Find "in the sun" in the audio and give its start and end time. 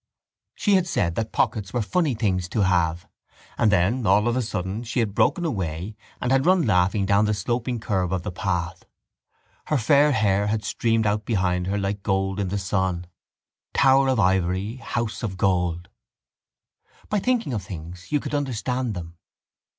12.39-13.05